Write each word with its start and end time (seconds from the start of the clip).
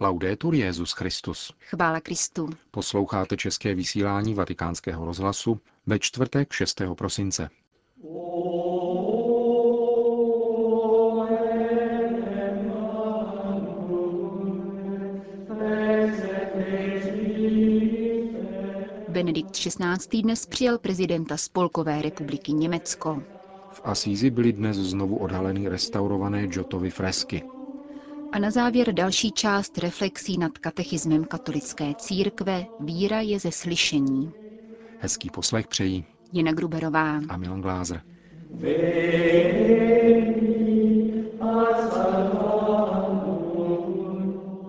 Laudetur 0.00 0.54
Jezus 0.54 0.92
Christus. 0.92 1.52
Chvála 1.60 2.00
Kristu. 2.00 2.50
Posloucháte 2.70 3.36
české 3.36 3.74
vysílání 3.74 4.34
Vatikánského 4.34 5.06
rozhlasu 5.06 5.60
ve 5.86 5.98
čtvrtek 5.98 6.52
6. 6.52 6.82
prosince. 6.94 7.50
Benedikt 19.08 19.50
XVI. 19.50 20.22
dnes 20.22 20.46
přijal 20.46 20.78
prezidenta 20.78 21.36
Spolkové 21.36 22.02
republiky 22.02 22.52
Německo. 22.52 23.22
V 23.72 23.80
Asízi 23.84 24.30
byly 24.30 24.52
dnes 24.52 24.76
znovu 24.76 25.16
odhaleny 25.16 25.68
restaurované 25.68 26.48
Jotovy 26.50 26.90
fresky. 26.90 27.42
A 28.34 28.38
na 28.38 28.50
závěr 28.50 28.92
další 28.92 29.32
část 29.32 29.78
reflexí 29.78 30.38
nad 30.38 30.58
katechismem 30.58 31.24
katolické 31.24 31.94
církve 31.98 32.66
Víra 32.80 33.20
je 33.20 33.38
ze 33.38 33.52
slyšení. 33.52 34.32
Hezký 34.98 35.30
poslech 35.30 35.66
přejí 35.66 36.04
Jena 36.32 36.52
Gruberová. 36.52 37.20
a 37.28 37.36
Milan 37.36 37.60
Glázer. 37.60 38.02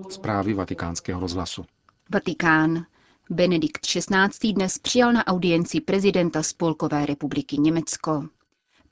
Zprávy 0.09 0.53
vatikánského 0.53 1.19
rozhlasu. 1.19 1.65
Vatikán. 2.13 2.85
Benedikt 3.29 3.81
XVI. 3.81 4.53
dnes 4.53 4.79
přijal 4.79 5.13
na 5.13 5.27
audienci 5.27 5.81
prezidenta 5.81 6.43
Spolkové 6.43 7.05
republiky 7.05 7.57
Německo. 7.57 8.23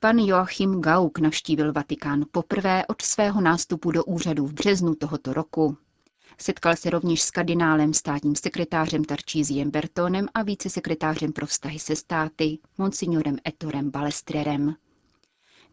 Pan 0.04 0.20
Joachim 0.20 0.82
Gauck 0.82 1.20
navštívil 1.20 1.74
Vatikán 1.74 2.26
poprvé 2.32 2.86
od 2.86 3.02
svého 3.02 3.42
nástupu 3.42 3.92
do 3.92 4.04
úřadu 4.04 4.48
v 4.48 4.54
březnu 4.54 4.96
tohoto 4.96 5.34
roku. 5.34 5.78
Setkal 6.38 6.76
se 6.76 6.90
rovněž 6.90 7.22
s 7.22 7.32
kardinálem 7.32 7.94
státním 7.94 8.36
sekretářem 8.36 9.04
Tarčíziem 9.04 9.72
Bertonem 9.72 10.28
a 10.34 10.44
vícesekretářem 10.44 11.34
pro 11.34 11.46
vztahy 11.46 11.80
se 11.80 11.96
státy, 11.96 12.60
monsignorem 12.78 13.38
Ettorem 13.48 13.92
Balestrerem. 13.92 14.76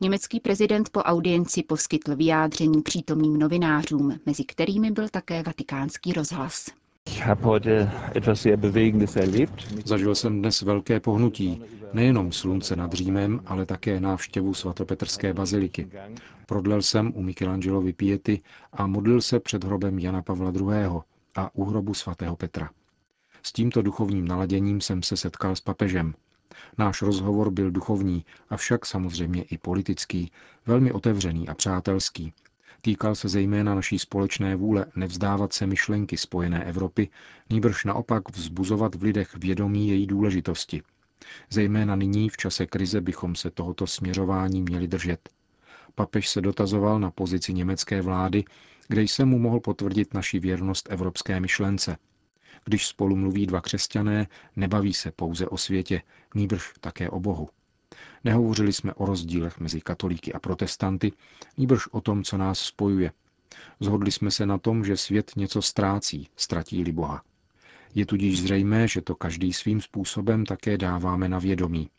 Německý 0.00 0.40
prezident 0.40 0.90
po 0.90 1.00
audienci 1.00 1.62
poskytl 1.62 2.16
vyjádření 2.16 2.82
přítomným 2.82 3.36
novinářům, 3.36 4.20
mezi 4.26 4.44
kterými 4.44 4.90
byl 4.90 5.08
také 5.08 5.42
vatikánský 5.42 6.12
rozhlas. 6.12 6.66
Zažil 9.84 10.14
jsem 10.14 10.38
dnes 10.38 10.62
velké 10.62 11.00
pohnutí, 11.00 11.62
nejenom 11.92 12.32
slunce 12.32 12.76
nad 12.76 12.92
Římem, 12.92 13.40
ale 13.46 13.66
také 13.66 14.00
návštěvu 14.00 14.54
svatopetrské 14.54 15.34
baziliky. 15.34 15.88
Prodlel 16.46 16.82
jsem 16.82 17.12
u 17.14 17.22
Michelangelovy 17.22 17.92
piety 17.92 18.42
a 18.72 18.86
modlil 18.86 19.20
se 19.20 19.40
před 19.40 19.64
hrobem 19.64 19.98
Jana 19.98 20.22
Pavla 20.22 20.52
II. 20.56 21.00
a 21.34 21.54
u 21.54 21.64
hrobu 21.64 21.94
svatého 21.94 22.36
Petra. 22.36 22.70
S 23.42 23.52
tímto 23.52 23.82
duchovním 23.82 24.28
naladěním 24.28 24.80
jsem 24.80 25.02
se 25.02 25.16
setkal 25.16 25.56
s 25.56 25.60
papežem. 25.60 26.14
Náš 26.78 27.02
rozhovor 27.02 27.50
byl 27.50 27.70
duchovní, 27.70 28.24
avšak 28.50 28.86
samozřejmě 28.86 29.42
i 29.42 29.58
politický, 29.58 30.32
velmi 30.66 30.92
otevřený 30.92 31.48
a 31.48 31.54
přátelský. 31.54 32.32
Týkal 32.80 33.14
se 33.14 33.28
zejména 33.28 33.74
naší 33.74 33.98
společné 33.98 34.56
vůle 34.56 34.86
nevzdávat 34.96 35.52
se 35.52 35.66
myšlenky 35.66 36.16
spojené 36.16 36.64
Evropy, 36.64 37.08
nýbrž 37.50 37.84
naopak 37.84 38.36
vzbuzovat 38.36 38.94
v 38.94 39.02
lidech 39.02 39.36
vědomí 39.36 39.88
její 39.88 40.06
důležitosti. 40.06 40.82
Zejména 41.50 41.96
nyní 41.96 42.28
v 42.28 42.36
čase 42.36 42.66
krize 42.66 43.00
bychom 43.00 43.34
se 43.34 43.50
tohoto 43.50 43.86
směřování 43.86 44.62
měli 44.62 44.88
držet. 44.88 45.28
Papež 45.94 46.28
se 46.28 46.40
dotazoval 46.40 47.00
na 47.00 47.10
pozici 47.10 47.52
německé 47.52 48.02
vlády, 48.02 48.44
kde 48.88 49.02
jsem 49.02 49.28
mu 49.28 49.38
mohl 49.38 49.60
potvrdit 49.60 50.14
naši 50.14 50.38
věrnost 50.38 50.88
evropské 50.90 51.40
myšlence. 51.40 51.96
Když 52.64 52.86
spolu 52.86 53.16
mluví 53.16 53.46
dva 53.46 53.60
křesťané, 53.60 54.26
nebaví 54.56 54.94
se 54.94 55.10
pouze 55.10 55.46
o 55.48 55.56
světě, 55.56 56.02
nýbrž 56.34 56.72
také 56.80 57.10
o 57.10 57.20
Bohu. 57.20 57.48
Nehovořili 58.24 58.72
jsme 58.72 58.94
o 58.94 59.06
rozdílech 59.06 59.60
mezi 59.60 59.80
katolíky 59.80 60.32
a 60.32 60.38
protestanty, 60.38 61.12
nýbrž 61.56 61.86
o 61.86 62.00
tom, 62.00 62.24
co 62.24 62.36
nás 62.38 62.58
spojuje. 62.58 63.12
Zhodli 63.80 64.12
jsme 64.12 64.30
se 64.30 64.46
na 64.46 64.58
tom, 64.58 64.84
že 64.84 64.96
svět 64.96 65.32
něco 65.36 65.62
ztrácí, 65.62 66.28
ztratí-li 66.36 66.92
Boha. 66.92 67.22
Je 67.94 68.06
tudíž 68.06 68.42
zřejmé, 68.42 68.88
že 68.88 69.00
to 69.00 69.14
každý 69.14 69.52
svým 69.52 69.80
způsobem 69.80 70.46
také 70.46 70.78
dáváme 70.78 71.28
na 71.28 71.38
vědomí. 71.38 71.90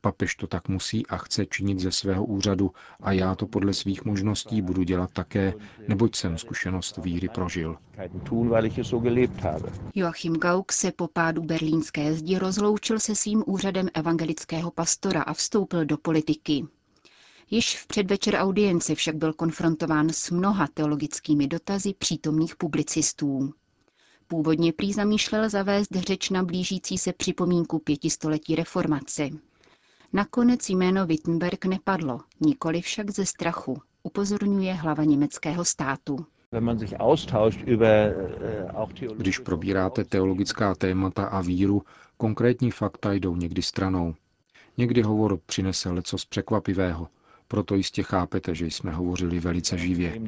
Papež 0.00 0.34
to 0.34 0.46
tak 0.46 0.68
musí 0.68 1.06
a 1.06 1.16
chce 1.16 1.46
činit 1.46 1.80
ze 1.80 1.92
svého 1.92 2.24
úřadu 2.24 2.72
a 3.00 3.12
já 3.12 3.34
to 3.34 3.46
podle 3.46 3.74
svých 3.74 4.04
možností 4.04 4.62
budu 4.62 4.82
dělat 4.82 5.10
také, 5.12 5.54
neboť 5.88 6.16
jsem 6.16 6.38
zkušenost 6.38 6.96
víry 6.96 7.28
prožil. 7.28 7.76
Joachim 9.94 10.36
Gauck 10.36 10.72
se 10.72 10.92
po 10.92 11.08
pádu 11.08 11.42
berlínské 11.42 12.14
zdi 12.14 12.38
rozloučil 12.38 13.00
se 13.00 13.14
svým 13.14 13.42
úřadem 13.46 13.88
evangelického 13.94 14.70
pastora 14.70 15.22
a 15.22 15.32
vstoupil 15.32 15.84
do 15.84 15.96
politiky. 15.96 16.66
Již 17.50 17.78
v 17.78 17.86
předvečer 17.86 18.34
audience 18.34 18.94
však 18.94 19.16
byl 19.16 19.32
konfrontován 19.32 20.08
s 20.10 20.30
mnoha 20.30 20.68
teologickými 20.74 21.46
dotazy 21.46 21.94
přítomných 21.94 22.56
publicistů. 22.56 23.54
Původně 24.26 24.72
prý 24.72 24.92
zamýšlel 24.92 25.48
zavést 25.50 25.92
řeč 25.96 26.30
na 26.30 26.42
blížící 26.42 26.98
se 26.98 27.12
připomínku 27.12 27.78
pětistoletí 27.78 28.54
reformace. 28.54 29.28
Nakonec 30.16 30.68
jméno 30.68 31.06
Wittenberg 31.06 31.64
nepadlo, 31.64 32.20
nikoli 32.40 32.80
však 32.80 33.10
ze 33.10 33.26
strachu, 33.26 33.82
upozorňuje 34.02 34.74
hlava 34.74 35.04
německého 35.04 35.64
státu. 35.64 36.26
Když 39.16 39.38
probíráte 39.38 40.04
teologická 40.04 40.74
témata 40.74 41.24
a 41.26 41.40
víru, 41.40 41.82
konkrétní 42.16 42.70
fakta 42.70 43.12
jdou 43.12 43.36
někdy 43.36 43.62
stranou. 43.62 44.14
Někdy 44.76 45.02
hovor 45.02 45.38
přinese 45.46 45.90
leco 45.90 46.18
z 46.18 46.24
překvapivého, 46.24 47.08
proto 47.48 47.74
jistě 47.74 48.02
chápete, 48.02 48.54
že 48.54 48.66
jsme 48.66 48.92
hovořili 48.92 49.40
velice 49.40 49.78
živě. 49.78 50.20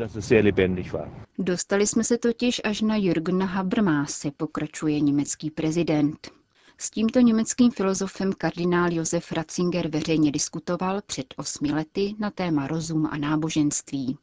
Dostali 1.38 1.86
jsme 1.86 2.04
se 2.04 2.18
totiž 2.18 2.60
až 2.64 2.80
na 2.80 2.96
Jürgena 2.96 3.46
Habermase, 3.46 4.30
pokračuje 4.36 5.00
německý 5.00 5.50
prezident. 5.50 6.37
S 6.80 6.90
tímto 6.90 7.20
německým 7.20 7.70
filozofem 7.70 8.32
kardinál 8.32 8.92
Josef 8.92 9.32
Ratzinger 9.32 9.88
veřejně 9.88 10.32
diskutoval 10.32 11.00
před 11.06 11.34
osmi 11.36 11.72
lety 11.72 12.14
na 12.18 12.30
téma 12.30 12.66
rozum 12.66 13.06
a 13.06 13.16
náboženství. 13.16 14.18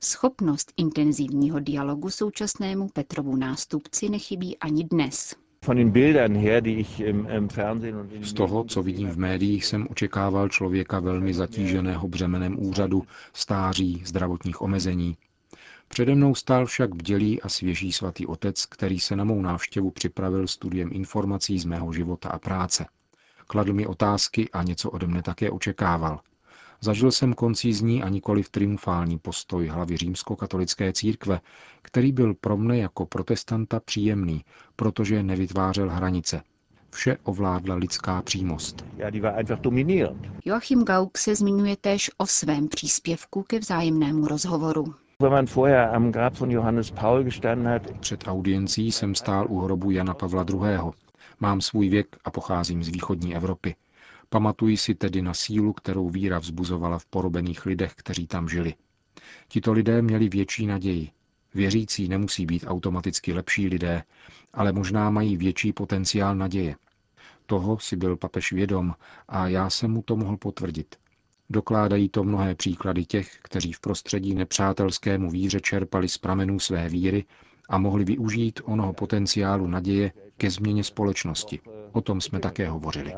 Schopnost 0.00 0.72
intenzivního 0.76 1.60
dialogu 1.60 2.10
současnému 2.10 2.88
Petrovu 2.88 3.36
nástupci 3.36 4.08
nechybí 4.08 4.58
ani 4.58 4.84
dnes. 4.84 5.34
Z 8.22 8.32
toho, 8.32 8.64
co 8.64 8.82
vidím 8.82 9.08
v 9.08 9.18
médiích, 9.18 9.66
jsem 9.66 9.86
očekával 9.90 10.48
člověka 10.48 11.00
velmi 11.00 11.34
zatíženého 11.34 12.08
břemenem 12.08 12.56
úřadu, 12.58 13.02
stáří, 13.32 14.02
zdravotních 14.06 14.60
omezení. 14.62 15.16
Přede 15.88 16.14
mnou 16.14 16.34
stál 16.34 16.66
však 16.66 16.94
bdělý 16.94 17.42
a 17.42 17.48
svěží 17.48 17.92
svatý 17.92 18.26
otec, 18.26 18.66
který 18.66 19.00
se 19.00 19.16
na 19.16 19.24
mou 19.24 19.42
návštěvu 19.42 19.90
připravil 19.90 20.46
studiem 20.46 20.90
informací 20.92 21.58
z 21.58 21.64
mého 21.64 21.92
života 21.92 22.28
a 22.28 22.38
práce. 22.38 22.86
Kladl 23.46 23.72
mi 23.72 23.86
otázky 23.86 24.50
a 24.50 24.62
něco 24.62 24.90
ode 24.90 25.06
mne 25.06 25.22
také 25.22 25.50
očekával. 25.50 26.20
Zažil 26.80 27.12
jsem 27.12 27.34
koncízní 27.34 28.02
a 28.02 28.08
nikoli 28.08 28.42
v 28.42 28.48
triumfální 28.48 29.18
postoj 29.18 29.66
hlavy 29.66 29.96
římskokatolické 29.96 30.92
církve, 30.92 31.40
který 31.82 32.12
byl 32.12 32.34
pro 32.34 32.56
mne 32.56 32.78
jako 32.78 33.06
protestanta 33.06 33.80
příjemný, 33.80 34.44
protože 34.76 35.22
nevytvářel 35.22 35.90
hranice. 35.90 36.42
Vše 36.90 37.16
ovládla 37.22 37.74
lidská 37.74 38.22
přímost. 38.22 38.84
Joachim 40.44 40.84
Gauck 40.84 41.18
se 41.18 41.34
zmiňuje 41.34 41.76
též 41.76 42.10
o 42.18 42.26
svém 42.26 42.68
příspěvku 42.68 43.42
ke 43.42 43.58
vzájemnému 43.58 44.28
rozhovoru. 44.28 44.94
Před 48.00 48.28
audiencí 48.28 48.92
jsem 48.92 49.14
stál 49.14 49.46
u 49.48 49.60
hrobu 49.60 49.90
Jana 49.90 50.14
Pavla 50.14 50.46
II. 50.50 50.78
Mám 51.40 51.60
svůj 51.60 51.88
věk 51.88 52.16
a 52.24 52.30
pocházím 52.30 52.84
z 52.84 52.88
východní 52.88 53.36
Evropy. 53.36 53.74
Pamatuji 54.28 54.76
si 54.76 54.94
tedy 54.94 55.22
na 55.22 55.34
sílu, 55.34 55.72
kterou 55.72 56.08
víra 56.08 56.38
vzbuzovala 56.38 56.98
v 56.98 57.06
porobených 57.06 57.66
lidech, 57.66 57.94
kteří 57.94 58.26
tam 58.26 58.48
žili. 58.48 58.74
Tito 59.48 59.72
lidé 59.72 60.02
měli 60.02 60.28
větší 60.28 60.66
naději. 60.66 61.10
Věřící 61.54 62.08
nemusí 62.08 62.46
být 62.46 62.64
automaticky 62.66 63.32
lepší 63.32 63.68
lidé, 63.68 64.02
ale 64.52 64.72
možná 64.72 65.10
mají 65.10 65.36
větší 65.36 65.72
potenciál 65.72 66.34
naděje. 66.36 66.76
Toho 67.46 67.78
si 67.78 67.96
byl 67.96 68.16
papež 68.16 68.52
vědom 68.52 68.94
a 69.28 69.48
já 69.48 69.70
jsem 69.70 69.90
mu 69.90 70.02
to 70.02 70.16
mohl 70.16 70.36
potvrdit. 70.36 70.96
Dokládají 71.50 72.08
to 72.08 72.24
mnohé 72.24 72.54
příklady 72.54 73.04
těch, 73.04 73.38
kteří 73.42 73.72
v 73.72 73.80
prostředí 73.80 74.34
nepřátelskému 74.34 75.30
víře 75.30 75.60
čerpali 75.60 76.08
z 76.08 76.18
pramenů 76.18 76.60
své 76.60 76.88
víry 76.88 77.24
a 77.68 77.78
mohli 77.78 78.04
využít 78.04 78.60
onoho 78.64 78.92
potenciálu 78.92 79.66
naděje 79.66 80.12
ke 80.36 80.50
změně 80.50 80.84
společnosti. 80.84 81.60
O 81.92 82.00
tom 82.00 82.20
jsme 82.20 82.40
také 82.40 82.68
hovořili. 82.68 83.14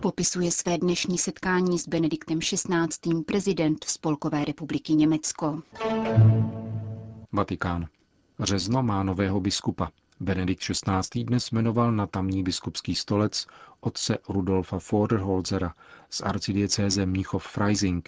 Popisuje 0.00 0.50
své 0.50 0.78
dnešní 0.78 1.18
setkání 1.18 1.78
s 1.78 1.88
Benediktem 1.88 2.38
XVI. 2.38 3.22
prezident 3.26 3.84
Spolkové 3.84 4.44
republiky 4.44 4.94
Německo. 4.94 5.62
Vatikán. 7.32 7.86
Řezno 8.40 8.82
má 8.82 9.02
nového 9.02 9.40
biskupa. 9.40 9.90
Benedikt 10.20 10.62
XVI. 10.62 11.24
dnes 11.24 11.50
jmenoval 11.50 11.92
na 11.92 12.06
tamní 12.06 12.42
biskupský 12.42 12.94
stolec 12.94 13.46
otce 13.80 14.18
Rudolfa 14.28 14.78
Vorderholzera 14.92 15.74
z 16.10 16.20
arcidiecéze 16.20 17.06
Mnichov-Freising. 17.06 18.02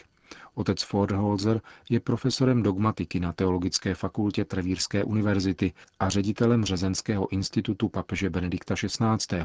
Otec 0.57 0.93
Vorderholzer 0.93 1.61
je 1.91 2.01
profesorem 2.01 2.63
dogmatiky 2.63 3.21
na 3.21 3.33
Teologické 3.33 3.95
fakultě 3.95 4.45
Trevírské 4.45 5.05
univerzity 5.05 5.73
a 6.01 6.09
ředitelem 6.09 6.65
Řezenského 6.65 7.33
institutu 7.33 7.89
papeže 7.89 8.31
Benedikta 8.31 8.75
XVI. 8.75 9.45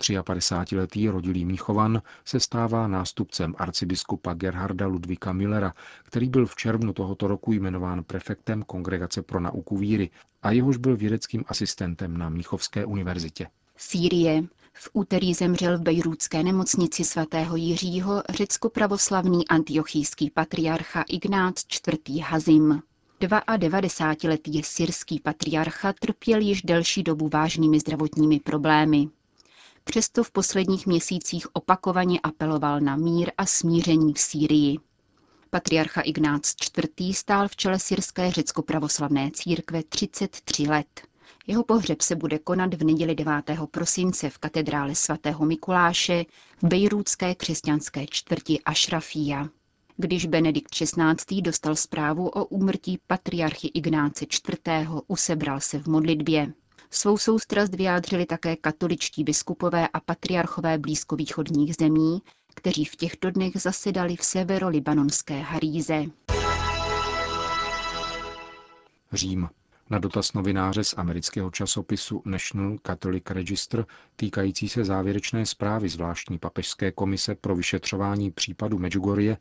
53-letý 0.00 1.08
rodilý 1.08 1.44
Mnichovan 1.44 2.02
se 2.24 2.40
stává 2.40 2.88
nástupcem 2.88 3.54
arcibiskupa 3.58 4.34
Gerharda 4.34 4.86
Ludvika 4.86 5.32
Millera, 5.32 5.74
který 6.04 6.28
byl 6.28 6.46
v 6.46 6.56
červnu 6.56 6.92
tohoto 6.92 7.26
roku 7.28 7.52
jmenován 7.52 8.04
prefektem 8.04 8.62
Kongregace 8.62 9.22
pro 9.22 9.40
nauku 9.40 9.76
víry 9.76 10.10
a 10.42 10.50
jehož 10.50 10.76
byl 10.76 10.96
vědeckým 10.96 11.44
asistentem 11.48 12.16
na 12.16 12.28
Mnichovské 12.28 12.84
univerzitě. 12.84 13.46
Sýrie. 13.76 14.42
V 14.72 14.90
úterý 14.92 15.34
zemřel 15.34 15.78
v 15.78 15.82
bejrůdské 15.82 16.42
nemocnici 16.42 17.04
svatého 17.04 17.56
Jiřího 17.56 18.22
řecko-pravoslavný 18.28 19.48
antiochijský 19.48 20.30
patriarcha 20.30 21.04
Ignác 21.08 21.64
IV. 21.88 22.22
Hazim. 22.22 22.82
92-letý 23.20 24.62
syrský 24.62 25.20
patriarcha 25.20 25.92
trpěl 25.92 26.40
již 26.40 26.62
delší 26.62 27.02
dobu 27.02 27.28
vážnými 27.32 27.80
zdravotními 27.80 28.40
problémy. 28.40 29.08
Přesto 29.84 30.24
v 30.24 30.30
posledních 30.30 30.86
měsících 30.86 31.46
opakovaně 31.52 32.20
apeloval 32.22 32.80
na 32.80 32.96
mír 32.96 33.30
a 33.38 33.46
smíření 33.46 34.14
v 34.14 34.18
Sýrii. 34.18 34.78
Patriarcha 35.50 36.00
Ignác 36.00 36.54
IV. 37.00 37.16
stál 37.16 37.48
v 37.48 37.56
čele 37.56 37.78
syrské 37.78 38.30
řecko-pravoslavné 38.30 39.30
církve 39.34 39.82
33 39.82 40.62
let. 40.62 41.09
Jeho 41.50 41.64
pohřeb 41.64 42.02
se 42.02 42.16
bude 42.16 42.38
konat 42.38 42.74
v 42.74 42.84
neděli 42.84 43.14
9. 43.14 43.34
prosince 43.70 44.30
v 44.30 44.38
katedrále 44.38 44.94
svatého 44.94 45.44
Mikuláše 45.44 46.24
v 46.62 46.64
bejrůdské 46.64 47.34
křesťanské 47.34 48.06
čtvrti 48.10 48.60
Ašrafia. 48.62 49.48
Když 49.96 50.26
Benedikt 50.26 50.70
XVI. 50.70 51.42
dostal 51.42 51.76
zprávu 51.76 52.28
o 52.28 52.44
úmrtí 52.44 52.98
patriarchy 53.06 53.68
Ignáce 53.68 54.24
IV., 54.24 54.88
usebral 55.06 55.60
se 55.60 55.78
v 55.78 55.86
modlitbě. 55.86 56.52
Svou 56.90 57.18
soustrast 57.18 57.74
vyjádřili 57.74 58.26
také 58.26 58.56
katoličtí 58.56 59.24
biskupové 59.24 59.88
a 59.88 60.00
patriarchové 60.00 60.78
blízkovýchodních 60.78 61.74
zemí, 61.74 62.22
kteří 62.54 62.84
v 62.84 62.96
těchto 62.96 63.30
dnech 63.30 63.52
zasedali 63.54 64.16
v 64.16 64.24
severolibanonské 64.24 65.40
Haríze. 65.40 66.04
Řím. 69.12 69.48
Na 69.90 69.98
dotaz 69.98 70.32
novináře 70.32 70.84
z 70.84 70.94
amerického 70.96 71.50
časopisu 71.50 72.22
National 72.24 72.76
Catholic 72.86 73.24
Register 73.30 73.86
týkající 74.16 74.68
se 74.68 74.84
závěrečné 74.84 75.46
zprávy 75.46 75.88
zvláštní 75.88 76.38
papežské 76.38 76.92
komise 76.92 77.34
pro 77.34 77.56
vyšetřování 77.56 78.30
případu 78.30 78.78
Medjugorje 78.78 79.36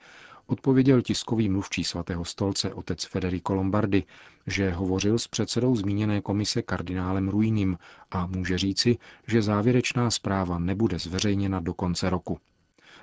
odpověděl 0.45 1.01
tiskový 1.01 1.49
mluvčí 1.49 1.83
svatého 1.83 2.25
stolce 2.25 2.73
otec 2.73 3.05
Federico 3.05 3.53
Lombardi, 3.53 4.03
že 4.47 4.71
hovořil 4.71 5.19
s 5.19 5.27
předsedou 5.27 5.75
zmíněné 5.75 6.21
komise 6.21 6.61
kardinálem 6.61 7.29
Ruinim 7.29 7.77
a 8.11 8.25
může 8.27 8.57
říci, 8.57 8.97
že 9.27 9.41
závěrečná 9.41 10.11
zpráva 10.11 10.59
nebude 10.59 10.99
zveřejněna 10.99 11.59
do 11.59 11.73
konce 11.73 12.09
roku. 12.09 12.39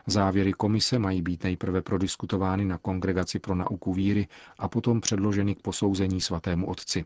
Závěry 0.06 0.52
komise 0.52 0.98
mají 0.98 1.22
být 1.22 1.44
nejprve 1.44 1.82
prodiskutovány 1.82 2.64
na 2.64 2.78
Kongregaci 2.78 3.38
pro 3.38 3.54
nauku 3.54 3.92
víry 3.92 4.28
a 4.58 4.68
potom 4.68 5.00
předloženy 5.00 5.54
k 5.54 5.62
posouzení 5.62 6.20
svatému 6.20 6.66
otci. 6.66 7.04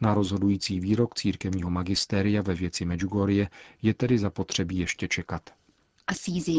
Na 0.00 0.14
rozhodující 0.14 0.80
výrok 0.80 1.14
církevního 1.14 1.70
magistéria 1.70 2.42
ve 2.42 2.54
věci 2.54 2.84
Medjugorje 2.84 3.48
je 3.82 3.94
tedy 3.94 4.18
zapotřebí 4.18 4.78
ještě 4.78 5.08
čekat. 5.08 5.50
Asízi. 6.06 6.54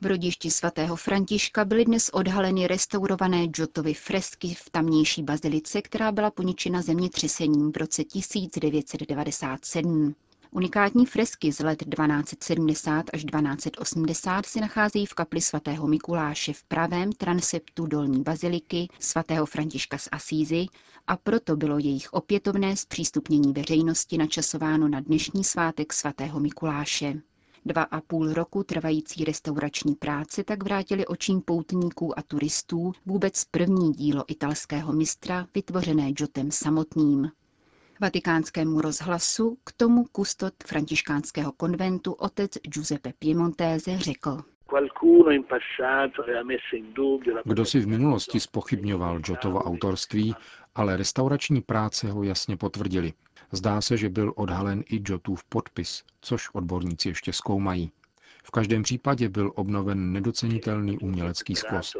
V 0.00 0.06
rodišti 0.06 0.50
svatého 0.50 0.96
Františka 0.96 1.64
byly 1.64 1.84
dnes 1.84 2.10
odhaleny 2.12 2.66
restaurované 2.66 3.46
Jotovy 3.58 3.94
fresky 3.94 4.54
v 4.54 4.70
tamnější 4.70 5.22
bazilice, 5.22 5.82
která 5.82 6.12
byla 6.12 6.30
poničena 6.30 6.82
zemětřesením 6.82 7.72
v 7.72 7.76
roce 7.76 8.04
1997. 8.04 10.14
Unikátní 10.50 11.06
fresky 11.06 11.52
z 11.52 11.60
let 11.60 11.84
1270 11.84 13.04
až 13.12 13.24
1280 13.24 14.46
se 14.46 14.60
nacházejí 14.60 15.06
v 15.06 15.14
kapli 15.14 15.40
svatého 15.40 15.86
Mikuláše 15.86 16.52
v 16.52 16.64
pravém 16.64 17.12
transeptu 17.12 17.86
dolní 17.86 18.22
baziliky 18.22 18.88
svatého 19.00 19.46
Františka 19.46 19.98
z 19.98 20.08
Asízy 20.12 20.66
a 21.06 21.16
proto 21.16 21.56
bylo 21.56 21.78
jejich 21.78 22.12
opětovné 22.12 22.76
zpřístupnění 22.76 23.52
veřejnosti 23.52 24.18
načasováno 24.18 24.88
na 24.88 25.00
dnešní 25.00 25.44
svátek 25.44 25.92
svatého 25.92 26.40
Mikuláše. 26.40 27.14
Dva 27.64 27.82
a 27.82 28.00
půl 28.00 28.32
roku 28.32 28.62
trvající 28.62 29.24
restaurační 29.24 29.94
práce 29.94 30.44
tak 30.44 30.62
vrátili 30.62 31.06
očím 31.06 31.40
poutníků 31.40 32.18
a 32.18 32.22
turistů 32.22 32.92
vůbec 33.06 33.44
první 33.44 33.92
dílo 33.92 34.24
italského 34.28 34.92
mistra, 34.92 35.46
vytvořené 35.54 36.12
Jotem 36.18 36.50
samotným. 36.50 37.30
Vatikánskému 38.00 38.80
rozhlasu 38.80 39.58
k 39.64 39.72
tomu 39.76 40.04
kustot 40.04 40.54
františkánského 40.66 41.52
konventu 41.52 42.12
otec 42.12 42.58
Giuseppe 42.58 43.12
Piemontese 43.18 43.98
řekl. 43.98 44.42
Kdo 47.44 47.64
si 47.64 47.80
v 47.80 47.86
minulosti 47.86 48.40
spochybňoval 48.40 49.20
Jotovo 49.28 49.58
autorství, 49.58 50.34
ale 50.74 50.96
restaurační 50.96 51.60
práce 51.60 52.10
ho 52.10 52.22
jasně 52.22 52.56
potvrdili. 52.56 53.12
Zdá 53.52 53.80
se, 53.80 53.96
že 53.96 54.08
byl 54.08 54.32
odhalen 54.36 54.82
i 54.92 55.02
Jotův 55.08 55.44
podpis, 55.44 56.04
což 56.20 56.48
odborníci 56.54 57.08
ještě 57.08 57.32
zkoumají. 57.32 57.92
V 58.44 58.50
každém 58.50 58.82
případě 58.82 59.28
byl 59.28 59.52
obnoven 59.54 60.12
nedocenitelný 60.12 60.98
umělecký 60.98 61.54
sklost. 61.54 61.96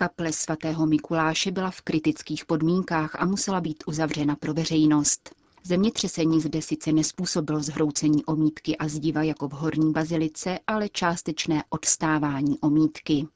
Kaple 0.00 0.32
svatého 0.32 0.86
Mikuláše 0.86 1.50
byla 1.50 1.70
v 1.70 1.80
kritických 1.80 2.44
podmínkách 2.44 3.16
a 3.18 3.24
musela 3.24 3.60
být 3.60 3.84
uzavřena 3.86 4.36
pro 4.36 4.54
veřejnost. 4.54 5.34
Zemětřesení 5.64 6.40
zde 6.40 6.62
sice 6.62 6.92
nespůsobilo 6.92 7.60
zhroucení 7.60 8.24
omítky 8.24 8.76
a 8.76 8.88
zdiva 8.88 9.22
jako 9.22 9.48
v 9.48 9.52
horní 9.52 9.92
bazilice, 9.92 10.58
ale 10.66 10.88
částečné 10.88 11.64
odstávání 11.70 12.58
omítky. 12.60 13.26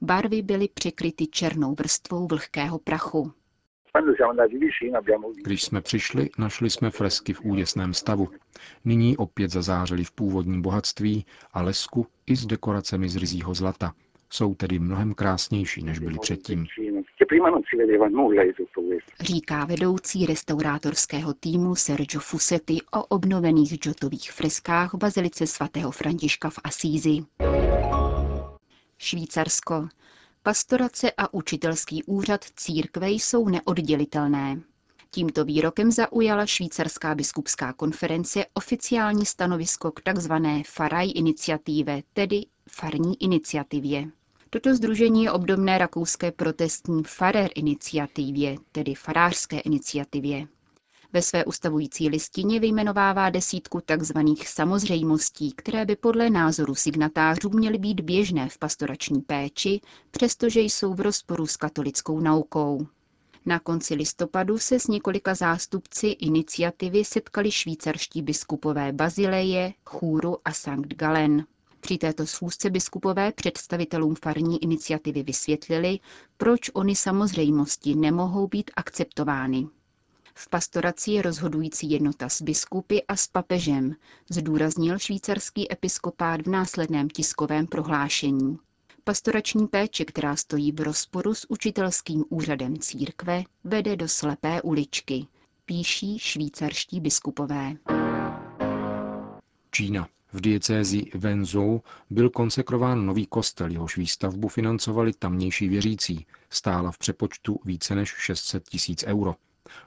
Barvy 0.00 0.42
byly 0.42 0.68
překryty 0.74 1.26
černou 1.26 1.74
vrstvou 1.74 2.26
vlhkého 2.26 2.78
prachu. 2.78 3.32
Když 5.44 5.62
jsme 5.62 5.80
přišli, 5.80 6.30
našli 6.38 6.70
jsme 6.70 6.90
fresky 6.90 7.32
v 7.32 7.44
úděsném 7.44 7.94
stavu. 7.94 8.28
Nyní 8.84 9.16
opět 9.16 9.50
zazářily 9.50 10.04
v 10.04 10.12
původním 10.12 10.62
bohatství 10.62 11.26
a 11.52 11.62
lesku 11.62 12.06
i 12.26 12.36
s 12.36 12.46
dekoracemi 12.46 13.08
z 13.08 13.16
rizího 13.16 13.54
zlata. 13.54 13.94
Jsou 14.34 14.54
tedy 14.54 14.78
mnohem 14.78 15.14
krásnější, 15.14 15.82
než 15.82 15.98
byly 15.98 16.18
předtím. 16.18 16.66
Říká 19.20 19.64
vedoucí 19.64 20.26
restaurátorského 20.26 21.34
týmu 21.34 21.74
Sergio 21.74 22.20
Fusetti 22.20 22.78
o 22.92 23.04
obnovených 23.04 23.74
džotových 23.74 24.32
freskách 24.32 24.94
v 24.94 24.96
bazilice 24.98 25.46
svatého 25.46 25.90
Františka 25.90 26.50
v 26.50 26.58
Asízi. 26.64 27.18
Švýcarsko. 28.98 29.88
Pastorace 30.42 31.12
a 31.16 31.34
učitelský 31.34 32.02
úřad 32.04 32.44
církve 32.44 33.10
jsou 33.10 33.48
neoddělitelné. 33.48 34.60
Tímto 35.10 35.44
výrokem 35.44 35.90
zaujala 35.92 36.46
švýcarská 36.46 37.14
biskupská 37.14 37.72
konference 37.72 38.44
oficiální 38.54 39.26
stanovisko 39.26 39.90
k 39.90 40.00
tzv. 40.02 40.32
Faraj 40.66 41.10
iniciative, 41.14 42.02
tedy 42.12 42.46
farní 42.68 43.22
iniciativě. 43.22 44.10
Toto 44.54 44.74
združení 44.74 45.24
je 45.24 45.32
obdobné 45.32 45.78
rakouské 45.78 46.32
protestní 46.32 47.02
Farer 47.04 47.50
iniciativě, 47.54 48.56
tedy 48.72 48.94
farářské 48.94 49.60
iniciativě. 49.60 50.46
Ve 51.12 51.22
své 51.22 51.44
ustavující 51.44 52.08
listině 52.08 52.60
vyjmenovává 52.60 53.30
desítku 53.30 53.80
tzv. 53.80 54.18
samozřejmostí, 54.46 55.52
které 55.52 55.84
by 55.84 55.96
podle 55.96 56.30
názoru 56.30 56.74
signatářů 56.74 57.50
měly 57.50 57.78
být 57.78 58.00
běžné 58.00 58.48
v 58.48 58.58
pastorační 58.58 59.20
péči, 59.20 59.80
přestože 60.10 60.60
jsou 60.60 60.94
v 60.94 61.00
rozporu 61.00 61.46
s 61.46 61.56
katolickou 61.56 62.20
naukou. 62.20 62.86
Na 63.46 63.58
konci 63.58 63.94
listopadu 63.94 64.58
se 64.58 64.80
s 64.80 64.86
několika 64.86 65.34
zástupci 65.34 66.06
iniciativy 66.06 67.04
setkali 67.04 67.50
švýcarští 67.50 68.22
biskupové 68.22 68.92
Bazileje, 68.92 69.72
Chůru 69.84 70.36
a 70.44 70.52
Sankt 70.52 70.94
Galen. 70.94 71.44
Při 71.84 71.98
této 71.98 72.26
schůzce 72.26 72.70
biskupové 72.70 73.32
představitelům 73.32 74.14
farní 74.14 74.62
iniciativy 74.62 75.22
vysvětlili, 75.22 75.98
proč 76.36 76.70
oni 76.74 76.96
samozřejmosti 76.96 77.94
nemohou 77.94 78.46
být 78.48 78.70
akceptovány. 78.76 79.66
V 80.34 80.48
pastoraci 80.50 81.10
je 81.10 81.22
rozhodující 81.22 81.90
jednota 81.90 82.28
s 82.28 82.42
biskupy 82.42 82.98
a 83.08 83.16
s 83.16 83.26
papežem, 83.26 83.94
zdůraznil 84.30 84.98
švýcarský 84.98 85.72
episkopát 85.72 86.40
v 86.42 86.50
následném 86.50 87.08
tiskovém 87.10 87.66
prohlášení. 87.66 88.58
Pastorační 89.04 89.66
péče, 89.66 90.04
která 90.04 90.36
stojí 90.36 90.72
v 90.72 90.80
rozporu 90.80 91.34
s 91.34 91.50
učitelským 91.50 92.24
úřadem 92.28 92.78
církve, 92.78 93.42
vede 93.64 93.96
do 93.96 94.08
slepé 94.08 94.62
uličky, 94.62 95.26
píší 95.64 96.18
švýcarští 96.18 97.00
biskupové. 97.00 97.76
Čína. 99.70 100.08
V 100.34 100.40
diecézi 100.40 101.04
Wenzhou 101.14 101.82
byl 102.10 102.30
konsekrován 102.30 103.06
nový 103.06 103.26
kostel, 103.26 103.70
jehož 103.70 103.96
výstavbu 103.96 104.48
financovali 104.48 105.12
tamnější 105.12 105.68
věřící. 105.68 106.26
Stála 106.50 106.90
v 106.90 106.98
přepočtu 106.98 107.60
více 107.64 107.94
než 107.94 108.14
600 108.18 108.68
tisíc 108.68 109.04
euro. 109.06 109.34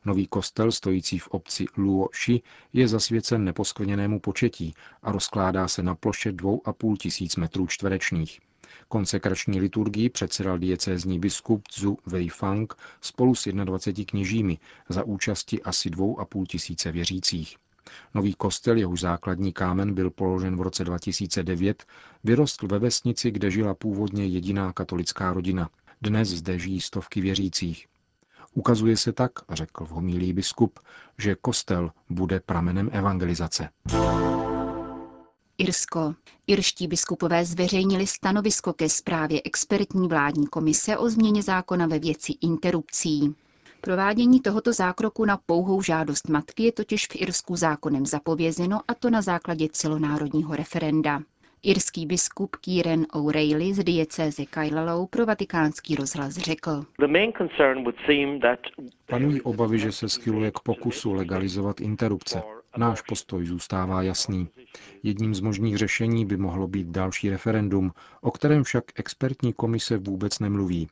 Nový 0.05 0.27
kostel 0.27 0.71
stojící 0.71 1.19
v 1.19 1.27
obci 1.27 1.65
Luoši 1.77 2.41
je 2.73 2.87
zasvěcen 2.87 3.43
neposkvrněnému 3.43 4.19
početí 4.19 4.73
a 5.01 5.11
rozkládá 5.11 5.67
se 5.67 5.83
na 5.83 5.95
ploše 5.95 6.31
2,5 6.31 6.97
tisíc 6.97 7.35
metrů 7.35 7.67
čtverečních. 7.67 8.39
Konsekrační 8.87 9.59
liturgii 9.59 10.09
předsedal 10.09 10.57
diecézní 10.57 11.19
biskup 11.19 11.63
Zhu 11.73 11.97
Weifang 12.05 12.73
spolu 13.01 13.35
s 13.35 13.47
21 13.51 14.09
kněžími 14.09 14.57
za 14.89 15.03
účasti 15.03 15.63
asi 15.63 15.89
2,5 15.89 16.45
tisíce 16.45 16.91
věřících. 16.91 17.57
Nový 18.13 18.33
kostel, 18.33 18.77
jehož 18.77 18.99
základní 18.99 19.53
kámen 19.53 19.93
byl 19.93 20.09
položen 20.09 20.57
v 20.57 20.61
roce 20.61 20.83
2009, 20.83 21.85
vyrostl 22.23 22.67
ve 22.67 22.79
vesnici, 22.79 23.31
kde 23.31 23.51
žila 23.51 23.73
původně 23.73 24.25
jediná 24.25 24.73
katolická 24.73 25.33
rodina. 25.33 25.69
Dnes 26.01 26.29
zde 26.29 26.59
žijí 26.59 26.81
stovky 26.81 27.21
věřících. 27.21 27.87
Ukazuje 28.53 28.97
se 28.97 29.13
tak, 29.13 29.31
řekl 29.49 29.85
v 29.85 29.89
homílí 29.89 30.33
biskup, 30.33 30.79
že 31.17 31.35
kostel 31.35 31.91
bude 32.09 32.39
pramenem 32.39 32.89
evangelizace. 32.93 33.69
Irsko. 35.57 36.15
Irští 36.47 36.87
biskupové 36.87 37.45
zveřejnili 37.45 38.07
stanovisko 38.07 38.73
ke 38.73 38.89
zprávě 38.89 39.41
expertní 39.45 40.07
vládní 40.07 40.47
komise 40.47 40.97
o 40.97 41.09
změně 41.09 41.43
zákona 41.43 41.87
ve 41.87 41.99
věci 41.99 42.33
interrupcí. 42.41 43.35
Provádění 43.81 44.39
tohoto 44.41 44.73
zákroku 44.73 45.25
na 45.25 45.37
pouhou 45.45 45.81
žádost 45.81 46.29
matky 46.29 46.63
je 46.63 46.71
totiž 46.71 47.07
v 47.07 47.15
Irsku 47.15 47.55
zákonem 47.55 48.05
zapovězeno 48.05 48.81
a 48.87 48.93
to 48.93 49.09
na 49.09 49.21
základě 49.21 49.67
celonárodního 49.71 50.55
referenda. 50.55 51.21
Irský 51.63 52.05
biskup 52.05 52.55
Kieran 52.55 53.05
O'Reilly 53.13 53.73
z 53.73 53.83
diecéze 53.83 54.45
Kailalou 54.45 55.05
pro 55.05 55.25
vatikánský 55.25 55.95
rozhlas 55.95 56.33
řekl. 56.33 56.85
Panují 59.05 59.41
obavy, 59.41 59.79
že 59.79 59.91
se 59.91 60.09
schyluje 60.09 60.51
k 60.51 60.59
pokusu 60.59 61.13
legalizovat 61.13 61.81
interrupce. 61.81 62.41
Náš 62.77 63.01
postoj 63.01 63.45
zůstává 63.45 64.01
jasný. 64.01 64.47
Jedním 65.03 65.35
z 65.35 65.39
možných 65.39 65.77
řešení 65.77 66.25
by 66.25 66.37
mohlo 66.37 66.67
být 66.67 66.87
další 66.87 67.29
referendum, 67.29 67.91
o 68.21 68.31
kterém 68.31 68.63
však 68.63 68.83
expertní 68.95 69.53
komise 69.53 69.97
vůbec 69.97 70.39
nemluví. 70.39 70.87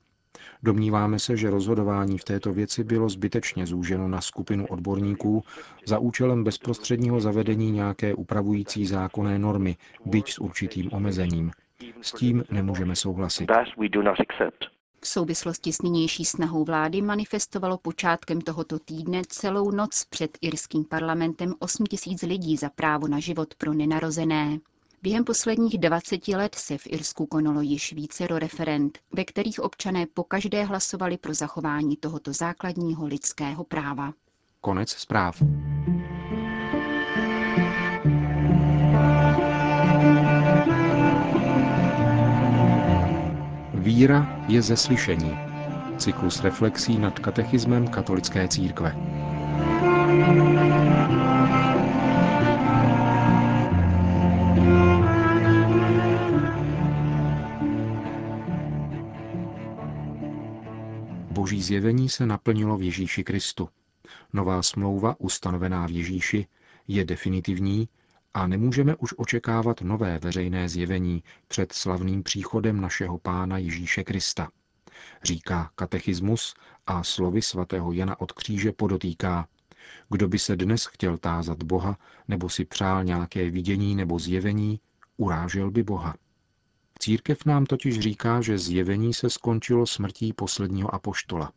Domníváme 0.64 1.20
se, 1.20 1.38
že 1.38 1.50
rozhodování 1.50 2.18
v 2.18 2.24
této 2.24 2.54
věci 2.54 2.84
bylo 2.84 3.10
zbytečně 3.10 3.66
zúženo 3.66 4.08
na 4.08 4.22
skupinu 4.22 4.68
odborníků 4.68 5.44
za 5.86 6.00
účelem 6.00 6.44
bezprostředního 6.44 7.20
zavedení 7.20 7.72
nějaké 7.72 8.14
upravující 8.14 8.86
zákonné 8.86 9.40
normy, 9.40 9.78
byť 10.06 10.32
s 10.32 10.40
určitým 10.40 10.90
omezením. 10.94 11.52
S 12.02 12.12
tím 12.12 12.44
nemůžeme 12.52 12.96
souhlasit. 12.96 13.52
V 15.02 15.08
souvislosti 15.08 15.74
s 15.74 15.82
nynější 15.82 16.26
snahou 16.26 16.64
vlády 16.64 17.02
manifestovalo 17.02 17.78
počátkem 17.78 18.42
tohoto 18.42 18.80
týdne 18.80 19.22
celou 19.28 19.72
noc 19.72 20.06
před 20.10 20.38
irským 20.42 20.84
parlamentem 20.84 21.54
8 21.60 21.86
tisíc 21.86 22.22
lidí 22.22 22.58
za 22.58 22.70
právo 22.70 23.08
na 23.08 23.20
život 23.20 23.56
pro 23.56 23.74
nenarozené. 23.74 24.60
Během 25.06 25.24
posledních 25.24 25.78
20 25.78 26.28
let 26.28 26.56
se 26.56 26.78
v 26.78 26.88
Irsku 26.88 27.26
konalo 27.26 27.62
již 27.62 27.94
vícero 27.94 28.40
referent, 28.40 29.00
ve 29.14 29.26
kterých 29.26 29.60
občané 29.60 30.06
pokaždé 30.14 30.64
hlasovali 30.64 31.18
pro 31.18 31.34
zachování 31.34 31.98
tohoto 31.98 32.34
základního 32.34 33.06
lidského 33.06 33.64
práva. 33.64 34.14
Konec 34.62 34.90
zpráv. 34.90 35.42
Víra 43.74 44.46
je 44.48 44.62
ze 44.62 44.78
slyšení. 44.78 45.38
Cyklus 45.98 46.42
reflexí 46.42 46.98
nad 46.98 47.20
katechismem 47.20 47.88
katolické 47.88 48.48
církve. 48.48 48.96
Boží 61.56 61.64
zjevení 61.64 62.10
se 62.10 62.26
naplnilo 62.26 62.78
v 62.78 62.82
Ježíši 62.82 63.24
Kristu. 63.24 63.70
Nová 64.34 64.64
smlouva, 64.64 65.16
ustanovená 65.20 65.88
v 65.88 65.92
Ježíši, 65.92 66.48
je 66.88 67.06
definitivní 67.06 67.90
a 68.34 68.48
nemůžeme 68.48 68.96
už 68.96 69.14
očekávat 69.18 69.82
nové 69.82 70.20
veřejné 70.20 70.70
zjevení 70.70 71.24
před 71.48 71.72
slavným 71.72 72.24
příchodem 72.24 72.82
našeho 72.82 73.18
Pána 73.18 73.58
Ježíše 73.58 74.04
Krista. 74.04 74.50
Říká 75.24 75.72
katechismus 75.76 76.54
a 76.88 77.04
slovy 77.04 77.42
svatého 77.42 77.92
Jana 77.92 78.20
od 78.20 78.32
kříže 78.32 78.72
podotýká, 78.72 79.48
kdo 80.10 80.28
by 80.28 80.40
se 80.40 80.56
dnes 80.56 80.86
chtěl 80.86 81.18
tázat 81.18 81.64
Boha 81.64 81.98
nebo 82.28 82.50
si 82.50 82.66
přál 82.66 83.04
nějaké 83.04 83.50
vidění 83.50 83.96
nebo 83.96 84.20
zjevení, 84.20 84.80
urážel 85.18 85.72
by 85.72 85.84
Boha. 85.84 86.16
Církev 87.00 87.46
nám 87.46 87.66
totiž 87.66 88.00
říká, 88.00 88.42
že 88.42 88.58
zjevení 88.58 89.14
se 89.14 89.30
skončilo 89.30 89.86
smrtí 89.86 90.34
posledního 90.34 90.96
apoštola. 90.96 91.52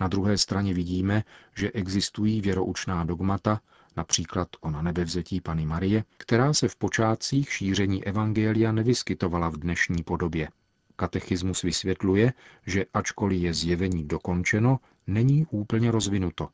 Na 0.00 0.08
druhé 0.08 0.38
straně 0.38 0.74
vidíme, 0.74 1.24
že 1.56 1.70
existují 1.70 2.40
věroučná 2.40 3.04
dogmata, 3.04 3.60
například 3.96 4.48
o 4.60 4.70
na 4.70 4.82
nebevzetí 4.82 5.40
Pany 5.40 5.66
Marie, 5.66 6.04
která 6.16 6.52
se 6.52 6.68
v 6.68 6.76
počátcích 6.76 7.52
šíření 7.52 8.04
evangelia 8.04 8.72
nevyskytovala 8.72 9.48
v 9.48 9.56
dnešní 9.56 10.02
podobě. 10.02 10.48
Katechismus 10.96 11.62
vysvětluje, 11.62 12.32
že 12.66 12.84
ačkoliv 12.94 13.42
je 13.42 13.54
zjevení 13.54 14.04
dokončeno, 14.04 14.80
není 15.06 15.46
úplně 15.50 15.90
rozvinuto. 15.90 16.48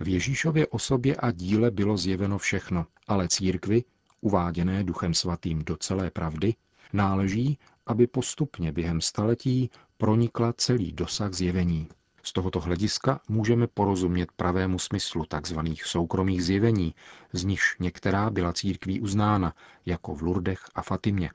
V 0.00 0.08
Ježíšově 0.08 0.66
osobě 0.66 1.16
a 1.16 1.30
díle 1.30 1.70
bylo 1.70 1.96
zjeveno 1.96 2.38
všechno, 2.38 2.86
ale 3.06 3.28
církvi, 3.28 3.84
uváděné 4.20 4.84
Duchem 4.84 5.14
Svatým 5.14 5.64
do 5.64 5.76
celé 5.76 6.10
pravdy, 6.10 6.54
náleží, 6.92 7.58
aby 7.86 8.06
postupně 8.06 8.72
během 8.72 9.00
staletí 9.00 9.70
pronikla 9.96 10.52
celý 10.52 10.92
dosah 10.92 11.32
zjevení. 11.32 11.88
Z 12.22 12.32
tohoto 12.32 12.60
hlediska 12.60 13.20
můžeme 13.28 13.66
porozumět 13.66 14.32
pravému 14.32 14.78
smyslu 14.78 15.24
tzv. 15.40 15.58
soukromých 15.84 16.44
zjevení, 16.44 16.94
z 17.32 17.44
nichž 17.44 17.76
některá 17.78 18.30
byla 18.30 18.52
církví 18.52 19.00
uznána, 19.00 19.54
jako 19.86 20.14
v 20.14 20.22
Lurdech 20.22 20.60
a 20.74 20.82
Fatimě. 20.82 21.30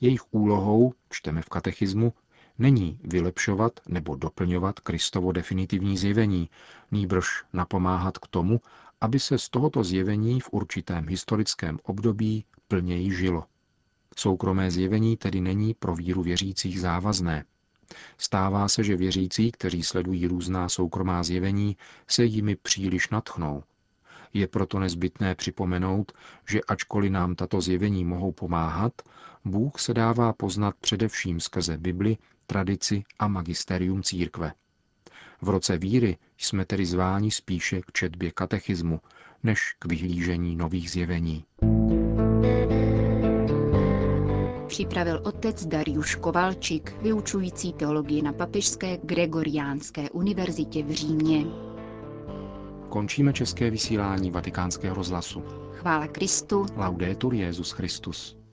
Jejich 0.00 0.20
úlohou, 0.30 0.92
čteme 1.10 1.42
v 1.42 1.48
katechismu, 1.48 2.12
není 2.58 2.98
vylepšovat 3.04 3.80
nebo 3.88 4.16
doplňovat 4.16 4.80
Kristovo 4.80 5.32
definitivní 5.32 5.98
zjevení, 5.98 6.50
nýbrž 6.90 7.44
napomáhat 7.52 8.18
k 8.18 8.26
tomu, 8.26 8.60
aby 9.00 9.20
se 9.20 9.38
z 9.38 9.48
tohoto 9.48 9.84
zjevení 9.84 10.40
v 10.40 10.48
určitém 10.52 11.08
historickém 11.08 11.78
období 11.82 12.44
plněji 12.68 13.12
žilo. 13.12 13.44
Soukromé 14.16 14.70
zjevení 14.70 15.16
tedy 15.16 15.40
není 15.40 15.74
pro 15.74 15.94
víru 15.94 16.22
věřících 16.22 16.80
závazné. 16.80 17.44
Stává 18.18 18.68
se, 18.68 18.84
že 18.84 18.96
věřící, 18.96 19.52
kteří 19.52 19.82
sledují 19.82 20.26
různá 20.26 20.68
soukromá 20.68 21.22
zjevení, 21.22 21.76
se 22.08 22.24
jimi 22.24 22.56
příliš 22.56 23.08
natchnou. 23.10 23.62
Je 24.34 24.46
proto 24.46 24.78
nezbytné 24.78 25.34
připomenout, 25.34 26.12
že 26.48 26.60
ačkoliv 26.68 27.12
nám 27.12 27.34
tato 27.34 27.60
zjevení 27.60 28.04
mohou 28.04 28.32
pomáhat, 28.32 28.92
Bůh 29.44 29.78
se 29.78 29.94
dává 29.94 30.32
poznat 30.32 30.74
především 30.80 31.40
skrze 31.40 31.78
Bibli, 31.78 32.16
tradici 32.46 33.04
a 33.18 33.28
magisterium 33.28 34.02
církve. 34.02 34.52
V 35.42 35.48
roce 35.48 35.78
víry 35.78 36.16
jsme 36.38 36.64
tedy 36.64 36.86
zváni 36.86 37.30
spíše 37.30 37.80
k 37.80 37.92
četbě 37.92 38.30
katechismu, 38.30 39.00
než 39.42 39.76
k 39.78 39.84
vyhlížení 39.84 40.56
nových 40.56 40.90
zjevení. 40.90 41.44
Připravil 44.74 45.20
otec 45.24 45.66
Dariuš 45.66 46.14
Kovalčik, 46.14 46.96
vyučující 47.02 47.72
teologii 47.72 48.22
na 48.22 48.32
Papežské 48.32 48.98
Gregoriánské 49.02 50.10
univerzitě 50.10 50.82
v 50.82 50.90
Římě. 50.90 51.46
Končíme 52.88 53.32
české 53.32 53.70
vysílání 53.70 54.30
vatikánského 54.30 54.94
rozhlasu. 54.94 55.42
Chvála 55.72 56.06
Kristu. 56.06 56.66
Laudetur 56.76 57.34
Jezus 57.34 57.70
Christus. 57.70 58.43